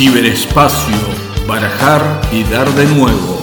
Ciberespacio, 0.00 0.96
barajar 1.46 2.22
y 2.32 2.42
dar 2.44 2.66
de 2.74 2.86
nuevo. 2.86 3.39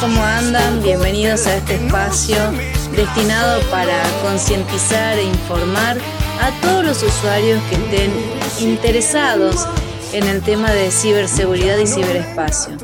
¿Cómo 0.00 0.24
andan? 0.24 0.82
Bienvenidos 0.82 1.46
a 1.46 1.56
este 1.56 1.74
espacio 1.74 2.36
destinado 2.92 3.60
para 3.70 4.02
concientizar 4.22 5.18
e 5.18 5.24
informar 5.24 5.98
a 6.40 6.60
todos 6.62 6.84
los 6.84 7.02
usuarios 7.02 7.62
que 7.64 7.74
estén 7.74 8.10
interesados 8.60 9.66
en 10.12 10.26
el 10.26 10.42
tema 10.42 10.70
de 10.70 10.90
ciberseguridad 10.90 11.76
y 11.78 11.86
ciberespacio. 11.86 12.76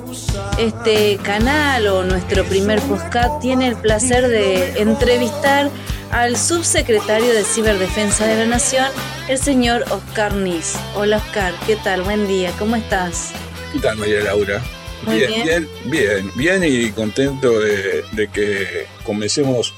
Este 0.58 1.16
canal 1.22 1.86
o 1.86 2.04
nuestro 2.04 2.44
primer 2.44 2.80
podcast 2.82 3.40
tiene 3.40 3.68
el 3.68 3.76
placer 3.76 4.28
de 4.28 4.78
entrevistar 4.78 5.70
al 6.10 6.36
subsecretario 6.36 7.32
de 7.32 7.44
Ciberdefensa 7.44 8.26
de 8.26 8.36
la 8.36 8.46
Nación, 8.46 8.88
el 9.28 9.38
señor 9.38 9.84
Oscar 9.90 10.34
Nis. 10.34 10.74
Hola 10.96 11.16
Oscar, 11.16 11.54
¿qué 11.66 11.76
tal? 11.76 12.02
Buen 12.02 12.28
día, 12.28 12.52
¿cómo 12.58 12.76
estás? 12.76 13.30
¿Qué 13.72 13.78
tal 13.78 13.96
María 13.96 14.20
Laura? 14.20 14.62
Bien, 15.06 15.44
bien, 15.44 15.68
bien, 15.86 16.30
bien, 16.34 16.64
y 16.64 16.90
contento 16.90 17.60
de, 17.60 18.28
que 18.32 18.86
comencemos 19.04 19.74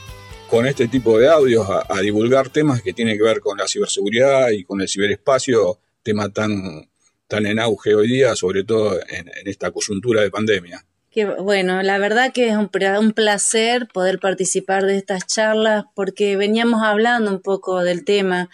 con 0.49 0.67
este 0.67 0.89
tipo 0.89 1.19
de 1.19 1.29
audios 1.29 1.67
a, 1.69 2.01
divulgar 2.01 2.49
temas 2.49 2.83
que 2.83 2.93
tienen 2.93 3.17
que 3.17 3.25
ver 3.25 3.41
con 3.41 3.59
la 3.59 3.67
ciberseguridad 3.67 4.51
y 4.51 4.65
con 4.65 4.81
el 4.81 4.89
ciberespacio, 4.89 5.79
tema 6.03 6.29
tan, 6.29 6.89
tan 7.27 7.47
en 7.47 7.59
auge 7.59 7.95
hoy 7.95 8.09
día, 8.09 8.37
sobre 8.37 8.65
todo 8.65 8.99
en, 9.09 9.31
esta 9.47 9.71
coyuntura 9.71 10.23
de 10.23 10.31
pandemia. 10.31 10.85
Bueno, 11.23 11.83
la 11.83 11.99
verdad 11.99 12.33
que 12.33 12.49
es 12.49 12.57
un, 12.57 12.71
un, 12.99 13.13
placer 13.13 13.87
poder 13.87 14.19
participar 14.19 14.85
de 14.85 14.97
estas 14.97 15.27
charlas 15.27 15.85
porque 15.95 16.37
veníamos 16.37 16.83
hablando 16.83 17.31
un 17.31 17.41
poco 17.41 17.83
del 17.83 18.05
tema 18.05 18.51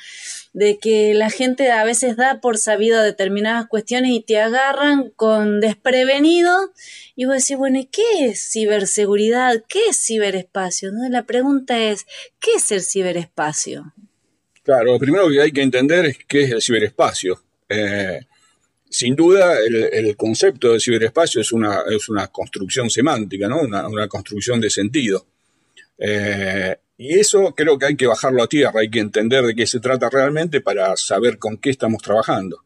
de 0.52 0.78
que 0.78 1.14
la 1.14 1.30
gente 1.30 1.70
a 1.70 1.84
veces 1.84 2.16
da 2.16 2.40
por 2.40 2.58
sabido 2.58 3.02
determinadas 3.02 3.66
cuestiones 3.66 4.10
y 4.12 4.20
te 4.20 4.38
agarran 4.38 5.10
con 5.16 5.60
desprevenido 5.60 6.72
y 7.16 7.24
vos 7.24 7.36
decís, 7.36 7.56
bueno, 7.56 7.78
¿y 7.78 7.86
qué 7.86 8.26
es 8.26 8.50
ciberseguridad? 8.52 9.62
¿Qué 9.68 9.80
es 9.88 10.04
ciberespacio? 10.04 10.92
¿No? 10.92 11.08
La 11.08 11.24
pregunta 11.24 11.78
es, 11.78 12.06
¿qué 12.40 12.52
es 12.56 12.70
el 12.72 12.82
ciberespacio? 12.82 13.92
Claro, 14.62 14.92
lo 14.92 14.98
primero 14.98 15.28
que 15.28 15.40
hay 15.40 15.52
que 15.52 15.62
entender 15.62 16.06
es 16.06 16.18
qué 16.26 16.42
es 16.42 16.50
el 16.50 16.62
ciberespacio. 16.62 17.42
Eh, 17.68 18.20
sin 18.90 19.14
duda, 19.14 19.56
el, 19.60 20.16
concepto 20.16 20.72
de 20.72 20.80
ciberespacio 20.80 21.40
es 21.40 21.52
una, 21.52 21.82
es 21.88 22.08
una 22.08 22.26
construcción 22.26 22.90
semántica, 22.90 23.46
¿no? 23.46 23.60
una, 23.60 24.08
construcción 24.08 24.60
de 24.60 24.68
sentido. 24.68 25.26
Eh, 25.96 26.76
y 26.98 27.18
eso 27.18 27.54
creo 27.54 27.78
que 27.78 27.86
hay 27.86 27.96
que 27.96 28.08
bajarlo 28.08 28.42
a 28.42 28.48
tierra, 28.48 28.80
hay 28.80 28.90
que 28.90 28.98
entender 28.98 29.44
de 29.44 29.54
qué 29.54 29.64
se 29.66 29.78
trata 29.78 30.10
realmente 30.10 30.60
para 30.60 30.96
saber 30.96 31.38
con 31.38 31.56
qué 31.58 31.70
estamos 31.70 32.02
trabajando. 32.02 32.64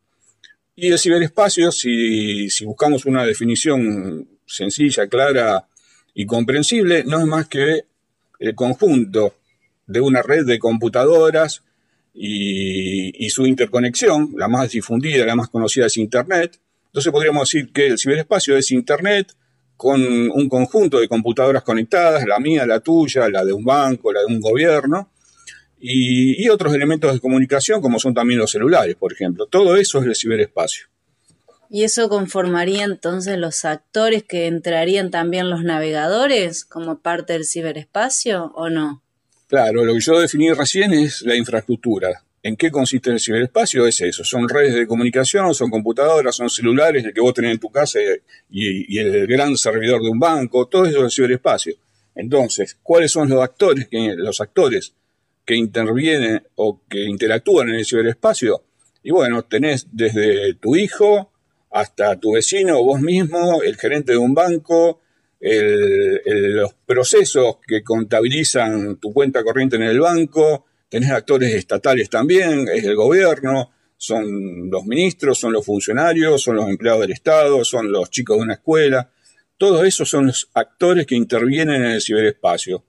Y 0.74 0.90
el 0.90 0.98
ciberespacio, 0.98 1.70
si, 1.70 2.48
si 2.48 2.64
buscamos 2.64 3.04
una 3.04 3.26
definición 3.26 4.26
sencilla, 4.46 5.06
clara 5.08 5.68
y 6.14 6.24
comprensible, 6.24 7.04
no 7.04 7.20
es 7.20 7.26
más 7.26 7.48
que 7.48 7.84
el 8.38 8.54
conjunto 8.54 9.34
de 9.86 10.00
una 10.00 10.22
red 10.22 10.46
de 10.46 10.58
computadoras 10.58 11.62
y, 12.14 13.28
su 13.30 13.44
interconexión, 13.46 14.32
la 14.36 14.46
más 14.48 14.70
difundida, 14.70 15.26
la 15.26 15.34
más 15.34 15.48
conocida 15.48 15.86
es 15.86 15.96
Internet. 15.96 16.60
Entonces 16.86 17.10
podríamos 17.10 17.50
decir 17.50 17.72
que 17.72 17.88
el 17.88 17.98
ciberespacio 17.98 18.56
es 18.56 18.70
Internet 18.70 19.34
con 19.76 20.00
un 20.00 20.48
conjunto 20.48 21.00
de 21.00 21.08
computadoras 21.08 21.64
conectadas, 21.64 22.24
la 22.26 22.38
mía, 22.38 22.64
la 22.64 22.78
tuya, 22.78 23.28
la 23.28 23.44
de 23.44 23.52
un 23.52 23.64
banco, 23.64 24.12
la 24.12 24.20
de 24.20 24.26
un 24.26 24.40
gobierno, 24.40 25.10
y, 25.86 26.48
otros 26.48 26.72
elementos 26.72 27.12
de 27.12 27.20
comunicación 27.20 27.82
como 27.82 27.98
son 27.98 28.14
también 28.14 28.38
los 28.38 28.50
celulares, 28.50 28.96
por 28.96 29.12
ejemplo. 29.12 29.46
Todo 29.46 29.76
eso 29.76 30.00
es 30.00 30.06
el 30.06 30.16
ciberespacio. 30.16 30.86
¿Y 31.68 31.82
eso 31.82 32.08
conformaría 32.08 32.84
entonces 32.84 33.36
los 33.36 33.66
actores 33.66 34.22
que 34.22 34.46
entrarían 34.46 35.10
también 35.10 35.50
los 35.50 35.62
navegadores 35.62 36.64
como 36.64 37.00
parte 37.00 37.34
del 37.34 37.44
ciberespacio 37.44 38.52
o 38.54 38.70
no? 38.70 39.03
Claro, 39.46 39.84
lo 39.84 39.94
que 39.94 40.00
yo 40.00 40.18
definí 40.18 40.52
recién 40.52 40.92
es 40.92 41.22
la 41.22 41.36
infraestructura, 41.36 42.24
¿En 42.44 42.56
qué 42.56 42.70
consiste 42.70 43.08
el 43.08 43.20
ciberespacio? 43.20 43.86
Es 43.86 44.02
eso, 44.02 44.22
son 44.22 44.46
redes 44.46 44.74
de 44.74 44.86
comunicación, 44.86 45.54
son 45.54 45.70
computadoras, 45.70 46.36
son 46.36 46.50
celulares, 46.50 47.02
el 47.02 47.14
que 47.14 47.22
vos 47.22 47.32
tenés 47.32 47.52
en 47.52 47.58
tu 47.58 47.70
casa 47.70 48.00
y, 48.50 48.98
el 48.98 49.26
gran 49.26 49.56
servidor 49.56 50.02
de 50.02 50.10
un 50.10 50.18
banco, 50.18 50.66
todo 50.66 50.84
eso 50.84 51.06
es 51.06 51.14
ciberespacio. 51.14 51.74
Entonces, 52.14 52.76
¿cuáles 52.82 53.12
son 53.12 53.30
los 53.30 53.42
actores 53.42 53.88
que, 53.88 54.14
los 54.14 54.42
actores 54.42 54.92
que 55.46 55.56
intervienen 55.56 56.46
o 56.56 56.82
que 56.86 57.04
interactúan 57.04 57.70
en 57.70 57.76
el 57.76 57.86
ciberespacio? 57.86 58.62
Y 59.02 59.10
bueno, 59.10 59.42
tenés 59.44 59.86
desde 59.90 60.52
tu 60.56 60.76
hijo 60.76 61.32
hasta 61.70 62.20
tu 62.20 62.32
vecino, 62.32 62.82
vos 62.82 63.00
mismo, 63.00 63.62
el 63.62 63.76
gerente 63.76 64.12
de 64.12 64.18
un 64.18 64.34
banco, 64.34 65.00
los 65.46 66.74
procesos 66.86 67.56
que 67.66 67.82
contabilizan 67.82 68.96
tu 68.96 69.12
cuenta 69.12 69.44
corriente 69.44 69.76
en 69.76 69.82
el 69.82 70.00
banco, 70.00 70.64
tenés 70.88 71.10
actores 71.10 71.52
estatales 71.54 72.08
también, 72.08 72.66
es 72.68 72.84
el 72.84 72.96
gobierno, 72.96 73.70
son 73.96 74.70
los 74.70 74.84
ministros, 74.84 75.38
son 75.38 75.52
los 75.52 75.64
funcionarios, 75.64 76.42
son 76.42 76.56
los 76.56 76.68
empleados 76.68 77.02
del 77.02 77.12
Estado, 77.12 77.64
son 77.64 77.90
los 77.90 78.10
chicos 78.10 78.36
de 78.36 78.42
una 78.42 78.54
escuela. 78.54 79.10
Todos 79.56 79.86
esos 79.86 80.08
son 80.08 80.26
los 80.26 80.50
actores 80.54 81.06
que 81.06 81.14
intervienen 81.14 81.82
en 81.82 81.92
el 81.92 82.02
ciberespacio. 82.02 82.84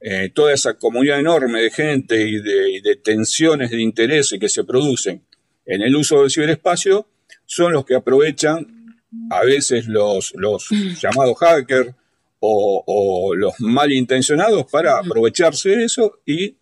Eh, 0.00 0.30
toda 0.34 0.52
esa 0.52 0.74
comunidad 0.74 1.20
enorme 1.20 1.62
de 1.62 1.70
gente 1.70 2.20
y 2.28 2.40
de, 2.40 2.96
tensiones 3.02 3.70
de 3.70 3.80
interés 3.80 4.34
que 4.40 4.48
se 4.48 4.64
producen 4.64 5.22
en 5.64 5.82
el 5.82 5.94
uso 5.94 6.22
del 6.22 6.30
ciberespacio 6.30 7.06
son 7.46 7.72
los 7.72 7.84
que 7.84 7.94
aprovechan 7.94 8.81
a 9.30 9.44
veces 9.44 9.86
los, 9.86 10.32
los 10.36 10.68
llamados 11.00 11.38
hackers 11.38 11.94
o, 12.40 12.82
o, 12.86 13.34
los 13.34 13.54
malintencionados 13.60 14.66
para 14.70 14.98
aprovecharse 14.98 15.70
de 15.70 15.84
eso 15.84 16.18
y 16.26 16.56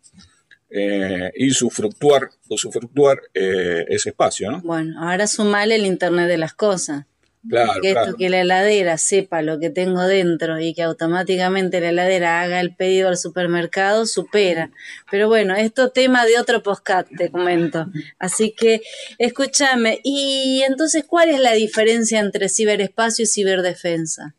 eh, 0.72 1.32
y 1.34 1.50
sufructuar, 1.50 2.30
o 2.48 2.56
sufructuar 2.56 3.20
eh, 3.34 3.84
ese 3.88 4.10
espacio, 4.10 4.52
¿no? 4.52 4.60
Bueno, 4.60 5.02
ahora 5.02 5.26
sumale 5.26 5.74
el 5.74 5.84
Internet 5.84 6.28
de 6.28 6.38
las 6.38 6.54
cosas. 6.54 7.06
Claro, 7.48 7.80
que 7.80 7.92
esto 7.92 8.16
que 8.18 8.28
la 8.28 8.42
heladera 8.42 8.98
sepa 8.98 9.40
lo 9.40 9.58
que 9.58 9.70
tengo 9.70 10.02
dentro 10.02 10.60
y 10.60 10.74
que 10.74 10.82
automáticamente 10.82 11.80
la 11.80 11.88
heladera 11.88 12.42
haga 12.42 12.60
el 12.60 12.74
pedido 12.74 13.08
al 13.08 13.16
supermercado, 13.16 14.04
supera. 14.04 14.70
Pero 15.10 15.28
bueno, 15.28 15.56
esto 15.56 15.86
es 15.86 15.92
tema 15.94 16.26
de 16.26 16.38
otro 16.38 16.62
podcast, 16.62 17.08
te 17.16 17.30
comento. 17.30 17.86
Así 18.18 18.52
que 18.52 18.82
escúchame, 19.16 20.00
¿y 20.04 20.62
entonces 20.66 21.04
cuál 21.06 21.30
es 21.30 21.40
la 21.40 21.52
diferencia 21.52 22.20
entre 22.20 22.50
ciberespacio 22.50 23.22
y 23.22 23.26
ciberdefensa? 23.26 24.34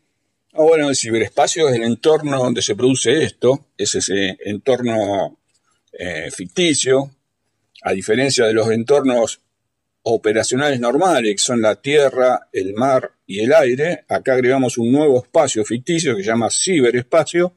Ah, 0.52 0.62
bueno, 0.62 0.88
el 0.88 0.96
ciberespacio 0.96 1.68
es 1.68 1.74
el 1.74 1.82
entorno 1.82 2.38
donde 2.38 2.62
se 2.62 2.76
produce 2.76 3.24
esto, 3.24 3.66
es 3.76 3.96
ese 3.96 4.36
entorno 4.44 5.38
eh, 5.92 6.30
ficticio, 6.30 7.10
a 7.82 7.92
diferencia 7.92 8.46
de 8.46 8.52
los 8.52 8.70
entornos 8.70 9.40
operacionales 10.02 10.80
normales, 10.80 11.32
que 11.32 11.42
son 11.42 11.62
la 11.62 11.76
tierra, 11.76 12.48
el 12.52 12.74
mar 12.74 13.12
y 13.26 13.40
el 13.40 13.52
aire, 13.52 14.04
acá 14.08 14.34
agregamos 14.34 14.78
un 14.78 14.90
nuevo 14.92 15.22
espacio 15.22 15.64
ficticio 15.64 16.16
que 16.16 16.22
se 16.22 16.28
llama 16.28 16.50
ciberespacio, 16.50 17.56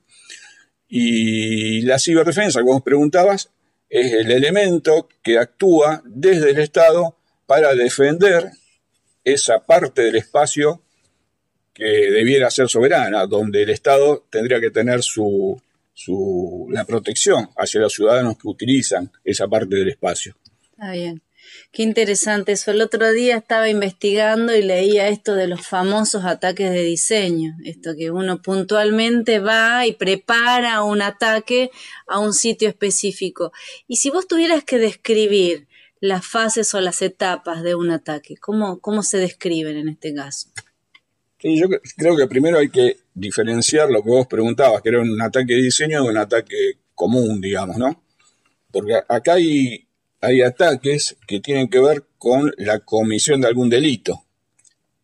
y 0.88 1.82
la 1.82 1.98
ciberdefensa, 1.98 2.62
como 2.62 2.84
preguntabas, 2.84 3.50
es 3.90 4.14
el 4.14 4.32
elemento 4.32 5.08
que 5.24 5.38
actúa 5.38 6.02
desde 6.06 6.52
el 6.52 6.60
Estado 6.60 7.18
para 7.46 7.74
defender 7.74 8.52
esa 9.24 9.60
parte 9.66 10.04
del 10.04 10.16
espacio 10.16 10.82
que 11.74 11.84
debiera 11.84 12.50
ser 12.52 12.70
soberana, 12.70 13.26
donde 13.26 13.64
el 13.64 13.70
Estado 13.70 14.26
tendría 14.30 14.62
que 14.62 14.72
tener 14.72 15.02
su, 15.04 15.62
su, 15.94 16.68
la 16.72 16.86
protección 16.86 17.50
hacia 17.58 17.82
los 17.82 17.94
ciudadanos 17.94 18.38
que 18.38 18.48
utilizan 18.48 19.12
esa 19.24 19.48
parte 19.48 19.76
del 19.76 19.90
espacio. 19.90 20.36
Está 20.72 20.92
bien. 20.92 21.22
Qué 21.76 21.84
interesante 21.84 22.54
eso. 22.54 22.72
El 22.72 22.82
otro 22.82 23.12
día 23.12 23.36
estaba 23.36 23.68
investigando 23.68 24.56
y 24.56 24.62
leía 24.62 25.10
esto 25.10 25.36
de 25.36 25.46
los 25.46 25.68
famosos 25.68 26.24
ataques 26.24 26.72
de 26.72 26.84
diseño. 26.84 27.58
Esto 27.66 27.98
que 27.98 28.12
uno 28.12 28.42
puntualmente 28.42 29.40
va 29.40 29.86
y 29.86 29.92
prepara 29.92 30.84
un 30.84 31.02
ataque 31.02 31.72
a 32.08 32.20
un 32.20 32.32
sitio 32.32 32.70
específico. 32.70 33.52
Y 33.90 33.98
si 33.98 34.10
vos 34.10 34.26
tuvieras 34.26 34.64
que 34.64 34.78
describir 34.78 35.68
las 36.00 36.26
fases 36.26 36.74
o 36.74 36.80
las 36.80 37.02
etapas 37.02 37.62
de 37.62 37.76
un 37.76 37.92
ataque, 37.92 38.38
¿cómo, 38.38 38.80
cómo 38.80 39.04
se 39.04 39.18
describen 39.18 39.76
en 39.76 39.90
este 39.90 40.14
caso? 40.14 40.48
Sí, 41.40 41.60
yo 41.60 41.68
creo 41.98 42.16
que 42.16 42.28
primero 42.28 42.58
hay 42.58 42.70
que 42.70 43.00
diferenciar 43.14 43.90
lo 43.90 44.02
que 44.02 44.12
vos 44.12 44.28
preguntabas, 44.28 44.82
que 44.82 44.88
era 44.88 45.02
un 45.02 45.22
ataque 45.22 45.56
de 45.56 45.64
diseño 45.64 46.04
de 46.04 46.10
un 46.10 46.18
ataque 46.18 46.56
común, 46.94 47.42
digamos, 47.42 47.78
¿no? 47.78 48.02
Porque 48.72 48.94
acá 49.10 49.34
hay 49.34 49.86
hay 50.26 50.42
ataques 50.42 51.16
que 51.28 51.40
tienen 51.40 51.70
que 51.70 51.80
ver 51.80 52.04
con 52.18 52.52
la 52.58 52.80
comisión 52.80 53.42
de 53.42 53.48
algún 53.48 53.70
delito. 53.70 54.24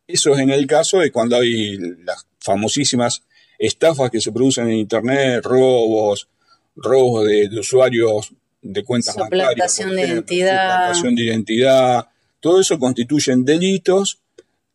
Eso 0.08 0.34
es 0.34 0.40
en 0.40 0.50
el 0.50 0.66
caso 0.68 1.00
de 1.00 1.12
cuando 1.12 1.38
hay 1.38 1.78
las 1.78 2.26
famosísimas 2.40 3.24
estafas 3.58 4.10
que 4.10 4.20
se 4.20 4.32
producen 4.32 4.68
en 4.68 4.78
Internet, 4.78 5.44
robos, 5.44 6.28
robos 6.76 7.28
de, 7.28 7.48
usuarios 7.60 8.34
de 8.62 8.84
cuentas 8.84 9.16
bancarias. 9.16 9.78
de 9.78 10.08
identidad. 10.08 10.94
de 11.02 11.24
identidad. 11.24 12.08
Todo 12.40 12.60
eso 12.60 12.80
constituyen 12.80 13.46
delitos 13.46 14.20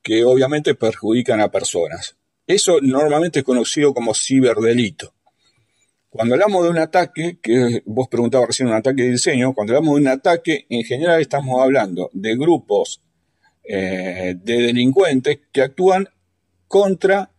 que 0.02 0.24
obviamente 0.24 0.76
perjudican 0.76 1.40
a 1.40 1.50
personas. 1.50 2.14
Eso 2.46 2.78
normalmente 2.80 3.40
es 3.40 3.44
conocido 3.44 3.92
como 3.92 4.14
ciberdelito. 4.14 5.12
Cuando 6.16 6.34
hablamos 6.34 6.64
de 6.64 6.70
un 6.70 6.78
ataque, 6.78 7.38
que 7.42 7.82
vos 7.84 8.08
preguntabas 8.08 8.48
recién 8.48 8.68
un 8.70 8.74
ataque 8.74 9.02
de 9.02 9.10
diseño, 9.10 9.52
cuando 9.52 9.74
hablamos 9.74 9.96
de 9.96 10.00
un 10.00 10.08
ataque, 10.08 10.64
en 10.70 10.82
general 10.82 11.20
estamos 11.20 11.60
hablando 11.60 12.08
de 12.14 12.34
grupos 12.36 13.02
eh, 13.62 14.34
de 14.42 14.54
delincuentes 14.62 15.40
que 15.52 15.60
actúan 15.60 16.08
contra 16.68 17.30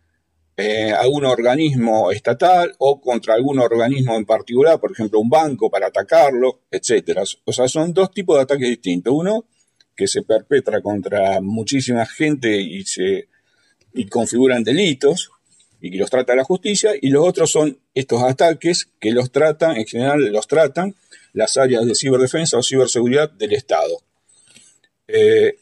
eh, 0.56 0.92
algún 0.92 1.24
organismo 1.24 2.12
estatal 2.12 2.72
o 2.78 3.00
contra 3.00 3.34
algún 3.34 3.58
organismo 3.58 4.14
en 4.14 4.24
particular, 4.24 4.78
por 4.78 4.92
ejemplo 4.92 5.18
un 5.18 5.28
banco 5.28 5.68
para 5.68 5.88
atacarlo, 5.88 6.60
etc. 6.70 7.18
O 7.46 7.52
sea, 7.52 7.66
son 7.66 7.92
dos 7.92 8.12
tipos 8.12 8.36
de 8.36 8.42
ataques 8.42 8.68
distintos. 8.68 9.12
Uno 9.12 9.46
que 9.96 10.06
se 10.06 10.22
perpetra 10.22 10.80
contra 10.80 11.40
muchísima 11.40 12.06
gente 12.06 12.60
y 12.60 12.84
se 12.84 13.28
y 13.92 14.06
configuran 14.06 14.62
delitos, 14.62 15.30
y 15.80 15.90
que 15.90 15.98
los 15.98 16.10
trata 16.10 16.34
la 16.34 16.44
justicia, 16.44 16.92
y 17.00 17.10
los 17.10 17.26
otros 17.26 17.50
son 17.50 17.78
estos 17.94 18.22
ataques 18.22 18.88
que 18.98 19.12
los 19.12 19.30
tratan, 19.30 19.76
en 19.76 19.86
general 19.86 20.20
los 20.32 20.46
tratan 20.46 20.94
las 21.32 21.56
áreas 21.56 21.86
de 21.86 21.94
ciberdefensa 21.94 22.58
o 22.58 22.62
ciberseguridad 22.62 23.30
del 23.30 23.52
Estado. 23.52 24.02
Eh, 25.06 25.56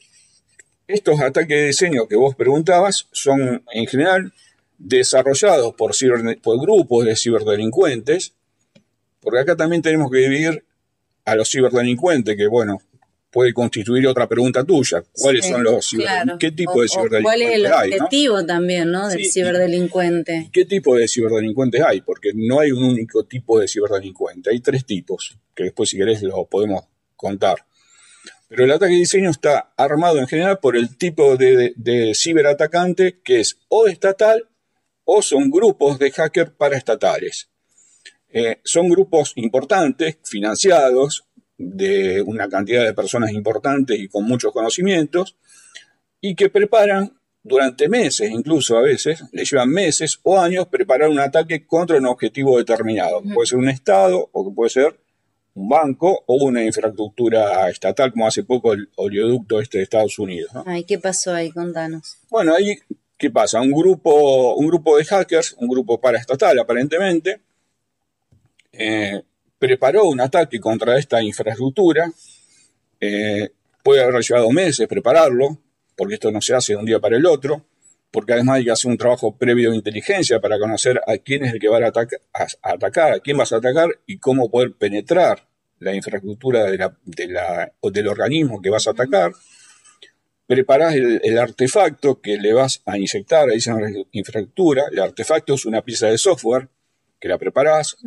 estos 0.87 1.19
ataques 1.19 1.57
de 1.57 1.65
diseño 1.67 2.07
que 2.07 2.15
vos 2.15 2.35
preguntabas 2.35 3.07
son 3.11 3.63
en 3.71 3.87
general 3.87 4.33
desarrollados 4.77 5.73
por, 5.75 5.91
por 6.41 6.59
grupos 6.59 7.05
de 7.05 7.15
ciberdelincuentes, 7.15 8.33
porque 9.19 9.39
acá 9.39 9.55
también 9.55 9.81
tenemos 9.81 10.09
que 10.11 10.19
dividir 10.19 10.63
a 11.25 11.35
los 11.35 11.49
ciberdelincuentes, 11.49 12.37
que 12.37 12.47
bueno, 12.47 12.81
puede 13.31 13.53
constituir 13.53 14.07
otra 14.07 14.27
pregunta 14.27 14.63
tuya. 14.63 15.03
¿Cuáles 15.13 15.45
son 15.45 15.63
los 15.63 15.89
ciberdelincuentes? 15.89 16.37
¿Qué 16.39 16.51
tipo 16.51 16.81
de 16.81 16.87
ciberdelincuentes 16.87 17.21
hay? 17.21 17.23
¿Cuál 17.23 17.41
es 17.41 17.53
el 17.53 17.99
objetivo 17.99 18.45
también 18.45 18.91
¿no? 18.91 19.07
del 19.07 19.25
ciberdelincuente? 19.25 20.49
¿Qué 20.51 20.65
tipo 20.65 20.95
de 20.95 21.07
ciberdelincuentes 21.07 21.81
hay? 21.81 22.01
Porque 22.01 22.31
no 22.33 22.59
hay 22.59 22.71
un 22.71 22.83
único 22.83 23.25
tipo 23.25 23.59
de 23.59 23.67
ciberdelincuente, 23.67 24.49
hay 24.49 24.59
tres 24.61 24.85
tipos, 24.85 25.37
que 25.55 25.65
después 25.65 25.89
si 25.89 25.97
querés 25.97 26.21
lo 26.23 26.45
podemos 26.45 26.85
contar. 27.15 27.65
Pero 28.47 28.63
el 28.63 28.71
ataque 28.71 28.93
de 28.93 28.99
diseño 28.99 29.29
está 29.29 29.73
armado 29.75 30.19
en 30.19 30.27
general 30.27 30.59
por 30.59 30.77
el 30.77 30.97
tipo 30.97 31.35
de, 31.35 32.13
ciberatacante 32.15 33.19
que 33.21 33.41
es 33.41 33.59
o 33.67 33.87
estatal 33.87 34.47
o 35.03 35.21
son 35.21 35.51
grupos 35.51 35.99
de 35.99 36.11
hackers 36.11 36.51
paraestatales. 36.51 37.49
Eh, 38.29 38.59
son 38.63 38.89
grupos 38.89 39.33
importantes, 39.35 40.17
financiados, 40.23 41.26
de 41.57 42.21
una 42.21 42.47
cantidad 42.47 42.83
de 42.83 42.93
personas 42.93 43.31
importantes 43.31 43.99
y 43.99 44.07
con 44.07 44.25
muchos 44.25 44.51
conocimientos, 44.51 45.35
y 46.21 46.35
que 46.35 46.49
preparan 46.49 47.13
durante 47.43 47.87
meses, 47.87 48.29
incluso 48.29 48.77
a 48.77 48.81
veces, 48.81 49.23
le 49.31 49.45
llevan 49.45 49.69
meses 49.69 50.19
o 50.23 50.39
años 50.39 50.67
preparar 50.67 51.09
un 51.09 51.19
ataque 51.19 51.65
contra 51.65 51.97
un 51.97 52.05
objetivo 52.05 52.57
determinado. 52.57 53.21
Puede 53.33 53.47
ser 53.47 53.57
un 53.57 53.69
Estado 53.69 54.29
o 54.31 54.49
que 54.49 54.53
puede 54.53 54.69
ser 54.69 54.99
un 55.53 55.69
banco 55.69 56.23
o 56.27 56.45
una 56.45 56.63
infraestructura 56.63 57.69
estatal, 57.69 58.11
como 58.11 58.27
hace 58.27 58.43
poco 58.43 58.73
el 58.73 58.89
oleoducto 58.95 59.59
este 59.59 59.79
de 59.79 59.85
Estados 59.85 60.19
Unidos. 60.19 60.51
Ay, 60.65 60.83
¿qué 60.83 60.99
pasó 60.99 61.33
ahí? 61.33 61.51
Contanos. 61.51 62.17
Bueno, 62.29 62.53
ahí, 62.53 62.77
¿qué 63.17 63.31
pasa? 63.31 63.61
Un 63.61 63.71
grupo, 63.71 64.55
un 64.55 64.67
grupo 64.67 64.97
de 64.97 65.05
hackers, 65.05 65.55
un 65.57 65.67
grupo 65.67 65.99
paraestatal 65.99 66.59
aparentemente, 66.59 67.41
eh, 68.73 69.23
preparó 69.59 70.05
un 70.05 70.21
ataque 70.21 70.59
contra 70.59 70.97
esta 70.97 71.21
infraestructura. 71.21 72.11
Eh, 72.99 73.49
puede 73.83 74.03
haber 74.03 74.21
llevado 74.21 74.49
meses 74.51 74.87
prepararlo, 74.87 75.59
porque 75.95 76.15
esto 76.15 76.31
no 76.31 76.41
se 76.41 76.55
hace 76.55 76.73
de 76.73 76.79
un 76.79 76.85
día 76.85 76.99
para 76.99 77.17
el 77.17 77.25
otro, 77.25 77.65
porque 78.11 78.33
además 78.33 78.57
hay 78.57 78.65
que 78.65 78.71
hacer 78.71 78.91
un 78.91 78.97
trabajo 78.97 79.35
previo 79.35 79.71
de 79.71 79.77
inteligencia 79.77 80.39
para 80.39 80.59
conocer 80.59 81.01
a 81.07 81.17
quién 81.17 81.45
es 81.45 81.53
el 81.53 81.59
que 81.59 81.67
va 81.67 81.77
a, 81.77 81.87
atacar, 81.87 83.13
a, 83.13 83.19
quién 83.19 83.37
vas 83.37 83.51
a 83.53 83.57
atacar 83.57 83.89
y 84.05 84.17
cómo 84.17 84.49
poder 84.49 84.73
penetrar 84.73 85.47
la 85.79 85.93
infraestructura 85.93 86.65
del 86.65 88.07
organismo 88.07 88.61
que 88.61 88.69
vas 88.69 88.87
a 88.87 88.91
atacar. 88.91 89.31
Preparás 90.47 90.95
el, 90.95 91.37
artefacto 91.37 92.21
que 92.21 92.37
le 92.37 92.53
vas 92.53 92.81
a 92.85 92.97
inyectar 92.97 93.49
a 93.49 93.53
esa 93.53 93.75
infraestructura. 94.11 94.85
El 94.91 94.99
artefacto 94.99 95.55
es 95.55 95.65
una 95.65 95.81
pieza 95.81 96.07
de 96.07 96.17
software 96.17 96.69
que 97.19 97.27
la 97.27 97.37
preparás 97.37 97.97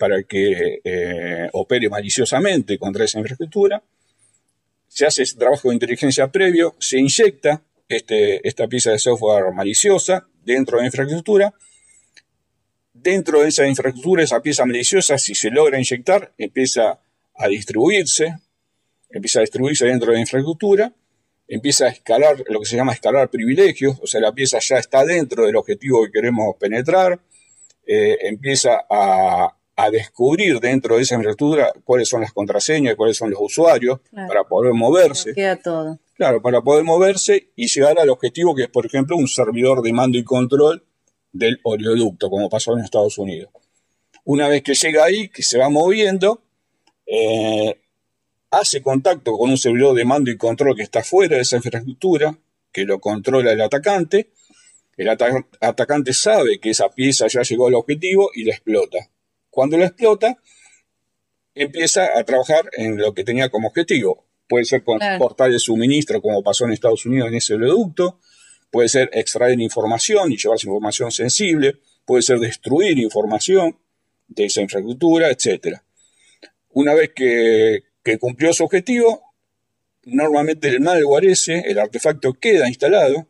para 0.00 0.22
que 0.22 0.80
eh, 0.82 1.50
opere 1.52 1.90
maliciosamente 1.90 2.78
contra 2.78 3.04
esa 3.04 3.18
infraestructura. 3.18 3.82
Se 4.88 5.04
hace 5.04 5.24
ese 5.24 5.36
trabajo 5.36 5.68
de 5.68 5.74
inteligencia 5.74 6.32
previo, 6.32 6.74
se 6.78 6.98
inyecta 6.98 7.62
este, 7.86 8.48
esta 8.48 8.66
pieza 8.66 8.92
de 8.92 8.98
software 8.98 9.52
maliciosa 9.52 10.26
dentro 10.42 10.78
de 10.78 10.84
la 10.84 10.86
infraestructura. 10.86 11.52
Dentro 12.94 13.42
de 13.42 13.48
esa 13.48 13.66
infraestructura, 13.66 14.22
esa 14.22 14.40
pieza 14.40 14.64
maliciosa, 14.64 15.18
si 15.18 15.34
se 15.34 15.50
logra 15.50 15.78
inyectar, 15.78 16.32
empieza 16.38 16.98
a 17.34 17.48
distribuirse, 17.48 18.36
empieza 19.10 19.40
a 19.40 19.42
distribuirse 19.42 19.84
dentro 19.84 20.12
de 20.12 20.14
la 20.14 20.20
infraestructura, 20.22 20.94
empieza 21.46 21.84
a 21.84 21.88
escalar 21.90 22.42
lo 22.48 22.60
que 22.60 22.66
se 22.66 22.76
llama 22.76 22.94
escalar 22.94 23.28
privilegios, 23.28 23.98
o 24.00 24.06
sea, 24.06 24.22
la 24.22 24.32
pieza 24.32 24.58
ya 24.60 24.78
está 24.78 25.04
dentro 25.04 25.44
del 25.44 25.56
objetivo 25.56 26.02
que 26.04 26.12
queremos 26.12 26.56
penetrar, 26.58 27.20
eh, 27.86 28.16
empieza 28.22 28.86
a, 28.88 29.59
descubrir 29.90 30.60
dentro 30.60 30.96
de 30.96 31.02
esa 31.02 31.14
infraestructura 31.14 31.72
cuáles 31.84 32.08
son 32.08 32.20
las 32.20 32.32
contraseñas, 32.32 32.96
cuáles 32.96 33.16
son 33.16 33.30
los 33.30 33.40
usuarios, 33.40 34.00
para 34.12 34.44
poder 34.44 34.74
moverse. 34.74 35.32
Queda 35.32 35.56
todo. 35.56 35.98
Claro, 36.14 36.42
para 36.42 36.60
poder 36.60 36.84
moverse 36.84 37.50
y 37.56 37.66
llegar 37.66 37.98
al 37.98 38.10
objetivo 38.10 38.54
que 38.54 38.64
es, 38.64 38.68
por 38.68 38.84
ejemplo, 38.84 39.16
un 39.16 39.26
servidor 39.26 39.80
de 39.80 39.92
mando 39.92 40.18
y 40.18 40.24
control 40.24 40.84
del 41.32 41.60
oleoducto, 41.62 42.28
como 42.28 42.50
pasó 42.50 42.74
en 42.74 42.84
Estados 42.84 43.16
Unidos. 43.16 43.50
Una 44.24 44.48
vez 44.48 44.62
que 44.62 44.74
llega 44.74 45.04
ahí, 45.04 45.28
que 45.28 45.42
se 45.42 45.56
va 45.56 45.70
moviendo, 45.70 46.42
eh, 47.06 47.80
hace 48.50 48.82
contacto 48.82 49.32
con 49.38 49.50
un 49.50 49.56
servidor 49.56 49.96
de 49.96 50.04
mando 50.04 50.30
y 50.30 50.36
control 50.36 50.76
que 50.76 50.82
está 50.82 51.02
fuera 51.02 51.36
de 51.36 51.42
esa 51.42 51.56
infraestructura, 51.56 52.36
que 52.70 52.84
lo 52.84 53.00
controla 53.00 53.52
el 53.52 53.60
atacante, 53.60 54.30
el 54.96 55.08
atacante 55.08 56.12
sabe 56.12 56.60
que 56.60 56.70
esa 56.70 56.90
pieza 56.90 57.26
ya 57.28 57.40
llegó 57.40 57.68
al 57.68 57.74
objetivo 57.74 58.30
y 58.34 58.44
la 58.44 58.52
explota. 58.52 58.98
Cuando 59.50 59.76
la 59.76 59.86
explota, 59.86 60.36
empieza 61.54 62.18
a 62.18 62.24
trabajar 62.24 62.70
en 62.72 62.96
lo 62.96 63.12
que 63.12 63.24
tenía 63.24 63.48
como 63.48 63.68
objetivo. 63.68 64.26
Puede 64.48 64.64
ser 64.64 64.82
con 64.82 64.98
portales 65.18 65.54
de 65.54 65.58
suministro, 65.60 66.20
como 66.20 66.42
pasó 66.42 66.64
en 66.64 66.72
Estados 66.72 67.06
Unidos 67.06 67.28
en 67.28 67.34
ese 67.34 67.54
oleoducto. 67.54 68.18
Puede 68.70 68.88
ser 68.88 69.10
extraer 69.12 69.60
información 69.60 70.32
y 70.32 70.36
llevarse 70.36 70.66
información 70.66 71.10
sensible. 71.10 71.78
Puede 72.04 72.22
ser 72.22 72.38
destruir 72.38 72.98
información 72.98 73.76
de 74.28 74.46
esa 74.46 74.60
infraestructura, 74.60 75.30
etc. 75.30 75.78
Una 76.70 76.94
vez 76.94 77.10
que, 77.14 77.84
que 78.02 78.18
cumplió 78.18 78.52
su 78.52 78.64
objetivo, 78.64 79.22
normalmente 80.04 80.68
el 80.68 80.80
malware 80.80 81.26
ese, 81.26 81.60
el 81.60 81.78
artefacto, 81.78 82.32
queda 82.34 82.68
instalado 82.68 83.26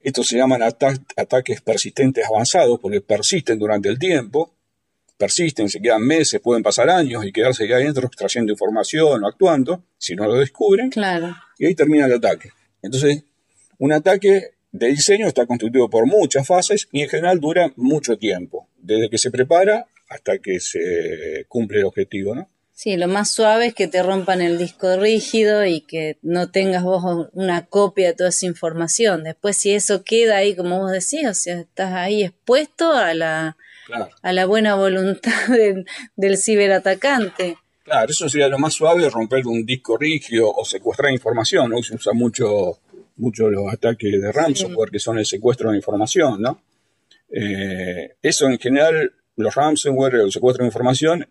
estos 0.00 0.28
se 0.28 0.36
llaman 0.36 0.62
ataques 0.62 1.60
persistentes 1.60 2.24
avanzados 2.24 2.78
porque 2.80 3.00
persisten 3.00 3.58
durante 3.58 3.88
el 3.88 3.98
tiempo, 3.98 4.54
persisten, 5.18 5.68
se 5.68 5.80
quedan 5.82 6.02
meses, 6.02 6.40
pueden 6.40 6.62
pasar 6.62 6.88
años 6.88 7.24
y 7.26 7.32
quedarse 7.32 7.64
ahí 7.64 7.72
adentro 7.72 8.06
extrayendo 8.06 8.52
información 8.52 9.22
o 9.22 9.26
actuando, 9.26 9.84
si 9.98 10.14
no 10.14 10.24
lo 10.26 10.34
descubren. 10.34 10.90
Claro. 10.90 11.36
Y 11.58 11.66
ahí 11.66 11.74
termina 11.74 12.06
el 12.06 12.14
ataque. 12.14 12.50
Entonces, 12.80 13.24
un 13.78 13.92
ataque 13.92 14.52
de 14.70 14.86
diseño 14.88 15.26
está 15.26 15.44
constituido 15.44 15.90
por 15.90 16.06
muchas 16.06 16.46
fases 16.46 16.88
y 16.92 17.02
en 17.02 17.08
general 17.08 17.40
dura 17.40 17.72
mucho 17.76 18.16
tiempo, 18.16 18.68
desde 18.78 19.10
que 19.10 19.18
se 19.18 19.30
prepara 19.30 19.86
hasta 20.08 20.38
que 20.38 20.60
se 20.60 21.44
cumple 21.48 21.80
el 21.80 21.84
objetivo, 21.84 22.34
¿no? 22.34 22.48
Sí, 22.72 22.96
lo 22.96 23.08
más 23.08 23.32
suave 23.32 23.66
es 23.66 23.74
que 23.74 23.88
te 23.88 24.04
rompan 24.04 24.40
el 24.40 24.56
disco 24.56 24.96
rígido 24.96 25.66
y 25.66 25.80
que 25.80 26.16
no 26.22 26.52
tengas 26.52 26.84
vos 26.84 27.28
una 27.32 27.66
copia 27.66 28.06
de 28.06 28.14
toda 28.14 28.28
esa 28.28 28.46
información. 28.46 29.24
Después, 29.24 29.56
si 29.56 29.72
eso 29.72 30.04
queda 30.04 30.36
ahí, 30.36 30.54
como 30.54 30.78
vos 30.78 30.92
decís, 30.92 31.26
o 31.28 31.34
sea, 31.34 31.58
estás 31.58 31.92
ahí 31.92 32.22
expuesto 32.22 32.92
a 32.92 33.14
la, 33.14 33.56
a 34.22 34.32
la 34.32 34.46
buena 34.46 34.74
voluntad 34.74 35.32
del, 36.16 36.36
ciberatacante. 36.36 37.56
Claro, 37.84 38.10
eso 38.10 38.28
sería 38.28 38.48
lo 38.48 38.58
más 38.58 38.74
suave, 38.74 39.08
romper 39.08 39.46
un 39.46 39.64
disco 39.64 39.96
rígido 39.96 40.50
o 40.50 40.64
secuestrar 40.64 41.12
información. 41.12 41.72
Hoy 41.72 41.82
se 41.82 41.94
usa 41.94 42.12
mucho, 42.12 42.80
mucho 43.16 43.48
los 43.48 43.72
ataques 43.72 44.20
de 44.20 44.30
ransomware, 44.30 44.90
que 44.90 44.98
son 44.98 45.18
el 45.18 45.26
secuestro 45.26 45.70
de 45.70 45.76
información, 45.76 46.42
¿no? 46.42 46.62
Eh, 47.30 48.16
eso 48.22 48.46
en 48.46 48.58
general, 48.58 49.12
los 49.36 49.54
ransomware, 49.54 50.16
el 50.16 50.32
secuestro 50.32 50.64
de 50.64 50.68
información, 50.68 51.26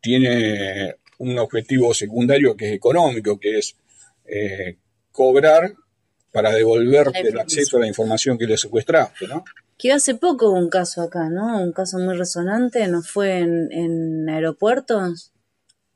tiene 0.00 0.94
un 1.18 1.38
objetivo 1.38 1.92
secundario 1.92 2.56
que 2.56 2.68
es 2.68 2.72
económico, 2.74 3.38
que 3.40 3.58
es 3.58 3.76
eh, 4.26 4.76
cobrar 5.10 5.72
para 6.30 6.52
devolverte 6.52 7.20
el 7.20 7.38
acceso 7.38 7.78
a 7.78 7.80
la 7.80 7.86
información 7.86 8.36
que 8.36 8.46
le 8.46 8.58
secuestraste, 8.58 9.26
¿no? 9.26 9.44
Que 9.78 9.92
hace 9.92 10.14
poco 10.14 10.50
hubo 10.50 10.58
un 10.58 10.70
caso 10.70 11.02
acá, 11.02 11.28
¿no? 11.28 11.60
Un 11.60 11.72
caso 11.72 11.98
muy 11.98 12.16
resonante, 12.16 12.86
¿no 12.88 13.02
fue 13.02 13.38
en, 13.38 14.28
aeropuertos? 14.28 15.32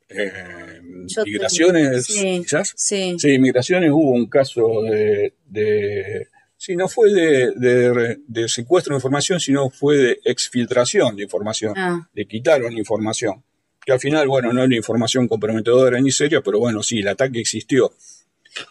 Eh, 0.09 0.83
migraciones, 1.25 2.07
sí, 2.07 2.41
quizás. 2.43 2.73
Sí. 2.77 3.17
sí, 3.19 3.39
migraciones 3.39 3.91
hubo 3.91 4.11
un 4.11 4.27
caso 4.27 4.83
de, 4.83 5.35
de 5.47 6.29
sí, 6.57 6.77
no 6.77 6.89
fue 6.89 7.13
de, 7.13 8.17
de, 8.27 8.49
secuestro 8.49 8.95
de 8.95 8.99
información, 8.99 9.39
sino 9.41 9.71
fue 9.71 9.97
de 9.97 10.21
exfiltración 10.25 11.17
de 11.17 11.23
información. 11.23 11.75
Ah. 11.77 12.09
Le 12.13 12.27
quitaron 12.27 12.77
información 12.77 13.43
que 13.85 13.93
al 13.93 14.01
final, 14.01 14.29
bueno, 14.29 14.53
no 14.53 14.63
era 14.63 14.75
información 14.75 15.27
comprometedora 15.27 16.01
ni 16.01 16.11
seria, 16.11 16.43
pero 16.43 16.59
bueno, 16.59 16.83
sí, 16.83 17.01
el 17.01 17.09
ataque 17.09 17.41
existió. 17.41 17.93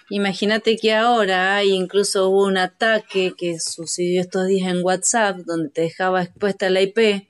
Imagínate 0.10 0.78
que 0.78 0.94
ahora 0.94 1.56
hay 1.56 1.72
incluso 1.72 2.30
hubo 2.30 2.46
un 2.46 2.58
ataque 2.58 3.34
que 3.38 3.60
sucedió 3.60 4.22
estos 4.22 4.48
días 4.48 4.70
en 4.70 4.84
WhatsApp, 4.84 5.38
donde 5.46 5.70
te 5.70 5.82
dejaba 5.82 6.24
expuesta 6.24 6.70
la 6.70 6.82
IP, 6.82 7.28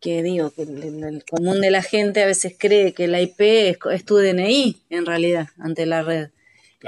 que 0.00 0.22
digo, 0.22 0.50
que 0.50 0.62
el, 0.62 1.24
común 1.30 1.60
de 1.60 1.70
la 1.70 1.82
gente 1.82 2.22
a 2.22 2.26
veces 2.26 2.54
cree 2.58 2.94
que 2.94 3.06
la 3.06 3.20
IP 3.20 3.40
es, 3.40 4.04
tu 4.04 4.16
DNI, 4.16 4.82
en 4.88 5.04
realidad, 5.06 5.48
ante 5.58 5.84
la 5.84 6.02
red. 6.02 6.28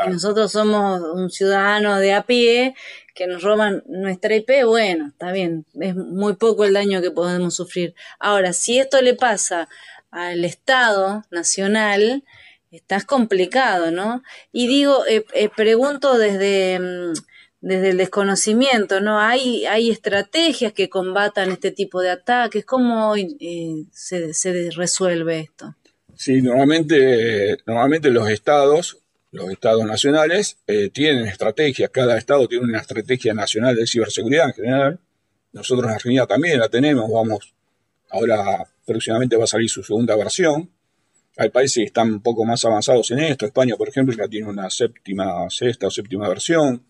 nosotros 0.09 0.53
somos 0.53 1.03
un 1.15 1.31
ciudadano 1.31 1.99
de 1.99 2.15
a 2.15 2.23
pie 2.23 2.75
que 3.15 3.27
nos 3.27 3.43
roban 3.43 3.83
nuestra 3.87 4.35
IP, 4.35 4.65
bueno, 4.65 5.09
está 5.09 5.33
bien, 5.33 5.67
es 5.79 5.95
muy 5.95 6.35
poco 6.35 6.65
el 6.65 6.73
daño 6.73 7.03
que 7.03 7.11
podemos 7.11 7.55
sufrir. 7.55 7.95
Ahora, 8.19 8.55
si 8.55 8.79
esto 8.79 9.03
le 9.03 9.15
pasa 9.15 9.69
al 10.11 10.45
Estado 10.47 11.25
nacional, 11.31 12.25
estás 12.73 13.05
complicado, 13.05 13.91
¿no? 13.91 14.23
Y 14.51 14.67
digo, 14.67 15.07
eh, 15.07 15.25
eh, 15.35 15.49
pregunto 15.55 16.19
desde, 16.19 16.81
mm, 16.81 17.13
desde 17.61 17.91
el 17.91 17.97
desconocimiento, 17.99 19.01
¿no? 19.01 19.21
¿Hay, 19.21 19.65
¿Hay 19.67 19.91
estrategias 19.91 20.73
que 20.73 20.89
combatan 20.89 21.53
este 21.53 21.71
tipo 21.71 22.01
de 22.01 22.11
ataques? 22.11 22.65
¿Cómo 22.65 23.15
eh, 23.17 23.85
se, 23.93 24.35
se, 24.35 24.71
resuelve 24.71 25.41
esto? 25.41 25.77
Sí, 26.17 26.43
normalmente, 26.43 27.59
normalmente 27.67 28.11
los 28.11 28.29
estados, 28.29 28.99
los 29.31 29.51
estados 29.51 29.85
nacionales, 29.85 30.59
tienen 30.93 31.27
estrategias, 31.27 31.91
cada 31.91 32.19
estado 32.19 32.47
tiene 32.49 32.65
una 32.65 32.81
estrategia 32.81 33.33
nacional 33.33 33.75
de 33.77 33.87
ciberseguridad 33.87 34.49
en 34.49 34.55
general. 34.55 35.01
Nosotros 35.53 35.87
en 35.87 35.95
Argentina 35.95 36.27
también 36.27 36.61
la 36.61 36.69
tenemos, 36.69 37.11
vamos 37.11 37.55
Ahora 38.13 38.67
próximamente 38.87 39.37
va 39.37 39.45
a 39.45 39.47
salir 39.47 39.71
su 39.71 39.83
segunda 39.83 40.15
versión. 40.17 40.71
Hay 41.37 41.49
países 41.49 41.77
que 41.77 41.85
están 41.85 42.13
un 42.13 42.23
poco 42.23 42.45
más 42.45 42.65
avanzados 42.65 43.11
en 43.11 43.21
esto. 43.21 43.47
España, 43.47 43.77
por 43.77 43.89
ejemplo, 43.89 44.15
ya 44.15 44.29
tiene 44.29 44.49
una 44.49 44.69
séptima, 44.69 45.49
sexta 45.49 45.87
o 45.87 45.91
séptima 45.91 46.29
versión. 46.29 46.85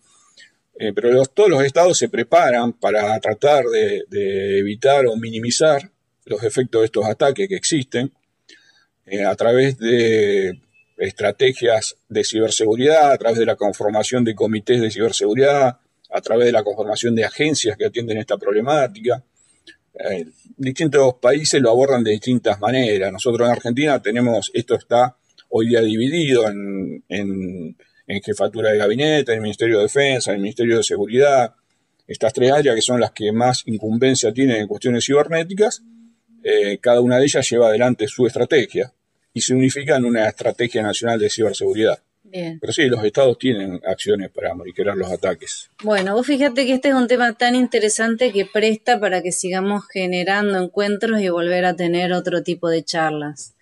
Eh, 0.75 0.91
pero 0.93 1.23
todos 1.27 1.49
los 1.49 1.63
estados 1.63 1.97
se 1.97 2.09
preparan 2.09 2.73
para 2.73 3.19
tratar 3.19 3.63
de, 3.65 4.59
evitar 4.59 5.05
o 5.05 5.15
minimizar 5.15 5.91
los 6.25 6.43
efectos 6.43 6.81
de 6.81 6.85
estos 6.85 7.05
ataques 7.05 7.47
que 7.47 7.55
existen 7.55 8.11
eh, 9.05 9.23
a 9.23 9.35
través 9.35 9.77
de 9.77 10.59
estrategias 10.97 11.97
de 12.09 12.23
ciberseguridad, 12.23 13.11
a 13.11 13.17
través 13.17 13.39
de 13.39 13.45
la 13.45 13.55
conformación 13.55 14.23
de 14.23 14.35
comités 14.35 14.81
de 14.81 14.89
ciberseguridad, 14.89 15.79
a 16.09 16.21
través 16.21 16.45
de 16.47 16.51
la 16.51 16.63
conformación 16.63 17.15
de 17.15 17.25
agencias 17.25 17.77
que 17.77 17.85
atienden 17.85 18.17
esta 18.17 18.37
problemática. 18.37 19.23
Eh, 19.93 20.25
distintos 20.57 21.15
países 21.21 21.61
lo 21.61 21.69
abordan 21.69 22.03
de 22.03 22.11
distintas 22.11 22.59
maneras. 22.59 23.11
Nosotros 23.11 23.47
en 23.47 23.53
Argentina 23.53 24.01
tenemos, 24.01 24.51
esto 24.53 24.75
está 24.75 25.15
hoy 25.49 25.67
día 25.67 25.81
dividido 25.81 26.47
en, 26.49 27.03
en, 27.09 27.75
jefatura 28.23 28.71
de 28.71 28.77
gabinete, 28.77 29.31
en 29.31 29.37
el 29.37 29.41
Ministerio 29.41 29.77
de 29.77 29.83
Defensa, 29.83 30.31
en 30.31 30.37
el 30.37 30.41
Ministerio 30.41 30.77
de 30.77 30.83
Seguridad. 30.83 31.53
Estas 32.07 32.33
tres 32.33 32.51
áreas 32.51 32.75
que 32.75 32.81
son 32.81 32.99
las 32.99 33.11
que 33.11 33.31
más 33.31 33.63
incumbencia 33.65 34.33
tienen 34.33 34.57
en 34.57 34.67
cuestiones 34.67 35.05
cibernéticas, 35.05 35.83
eh, 36.43 36.77
cada 36.79 37.01
una 37.01 37.17
de 37.17 37.25
ellas 37.25 37.49
lleva 37.49 37.67
adelante 37.67 38.07
su 38.07 38.27
estrategia 38.27 38.93
y 39.33 39.41
se 39.41 39.53
unifica 39.53 39.95
en 39.95 40.05
una 40.05 40.27
estrategia 40.27 40.81
nacional 40.81 41.19
de 41.19 41.29
ciberseguridad. 41.29 41.99
Pero 42.59 42.73
sí, 42.73 42.87
los 42.87 43.03
estados 43.03 43.37
tienen 43.37 43.79
acciones 43.85 44.31
para 44.31 44.55
monitorear 44.55 44.97
los 44.97 45.11
ataques. 45.11 45.69
Bueno, 45.83 46.15
vos 46.15 46.25
fíjate 46.25 46.65
que 46.65 46.73
este 46.73 46.89
es 46.89 46.95
un 46.95 47.07
tema 47.07 47.33
tan 47.33 47.53
interesante 47.53 48.31
que 48.31 48.45
presta 48.45 48.99
para 48.99 49.21
que 49.21 49.31
sigamos 49.31 49.83
generando 49.87 50.59
encuentros 50.59 51.21
y 51.21 51.29
volver 51.29 51.65
a 51.65 51.75
tener 51.75 52.11
otro 52.11 52.41
tipo 52.41 52.69
de 52.69 52.83
charlas. 52.83 53.53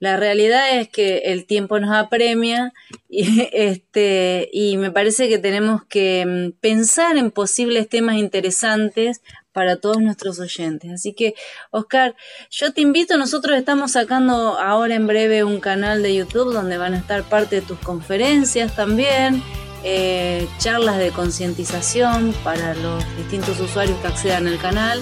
La 0.00 0.16
realidad 0.16 0.78
es 0.78 0.88
que 0.88 1.18
el 1.26 1.46
tiempo 1.46 1.78
nos 1.78 1.94
apremia 1.94 2.72
y, 3.08 3.48
este, 3.52 4.50
y 4.52 4.76
me 4.76 4.90
parece 4.90 5.28
que 5.28 5.38
tenemos 5.38 5.84
que 5.84 6.24
mm, 6.26 6.60
pensar 6.60 7.16
en 7.16 7.30
posibles 7.30 7.88
temas 7.88 8.16
interesantes 8.16 9.22
para 9.54 9.76
todos 9.76 9.98
nuestros 9.98 10.40
oyentes. 10.40 10.90
Así 10.92 11.14
que, 11.14 11.34
Oscar, 11.70 12.16
yo 12.50 12.72
te 12.72 12.80
invito, 12.80 13.16
nosotros 13.16 13.56
estamos 13.56 13.92
sacando 13.92 14.58
ahora 14.58 14.96
en 14.96 15.06
breve 15.06 15.44
un 15.44 15.60
canal 15.60 16.02
de 16.02 16.14
YouTube 16.14 16.52
donde 16.52 16.76
van 16.76 16.92
a 16.92 16.98
estar 16.98 17.22
parte 17.22 17.56
de 17.56 17.62
tus 17.62 17.78
conferencias 17.78 18.74
también, 18.74 19.42
eh, 19.84 20.48
charlas 20.58 20.98
de 20.98 21.10
concientización 21.10 22.34
para 22.42 22.74
los 22.74 23.04
distintos 23.16 23.60
usuarios 23.60 23.96
que 24.00 24.08
accedan 24.08 24.48
al 24.48 24.58
canal. 24.58 25.00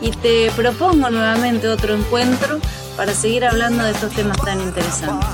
Y 0.00 0.10
te 0.12 0.50
propongo 0.52 1.10
nuevamente 1.10 1.68
otro 1.68 1.94
encuentro 1.94 2.58
para 2.96 3.14
seguir 3.14 3.44
hablando 3.44 3.84
de 3.84 3.92
estos 3.92 4.12
temas 4.12 4.38
tan 4.38 4.60
interesantes. 4.60 5.28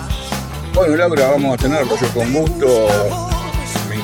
Bueno, 0.74 0.96
Laura, 0.96 1.30
vamos 1.30 1.54
a 1.54 1.56
tenerlo 1.56 1.96
yo 1.98 2.08
con 2.08 2.32
gusto 2.32 3.26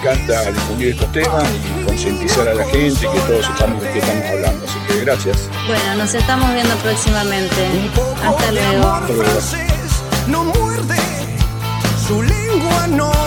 encanta 0.03 0.51
difundir 0.51 0.89
estos 0.89 1.13
temas 1.13 1.45
y 1.51 1.85
concientizar 1.85 2.49
a 2.49 2.55
la 2.55 2.65
gente 2.65 3.01
que 3.01 3.21
todos 3.21 3.49
estamos, 3.49 3.83
que 3.85 3.99
estamos 3.99 4.25
hablando. 4.27 4.67
Así 4.67 4.79
que 4.89 5.01
gracias. 5.05 5.49
Bueno, 5.69 5.95
nos 5.97 6.15
estamos 6.15 6.53
viendo 6.53 6.75
próximamente. 6.77 7.91
Hasta 8.25 8.53
luego. 8.53 8.89
Hasta 8.89 9.13
luego. 9.13 9.41
No 10.27 10.45
muerde, 10.45 10.97
su 12.07 12.23
lengua 12.23 12.87
no 12.89 13.22